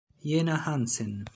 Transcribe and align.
Jena 0.23 0.57
Hansen 0.65 1.27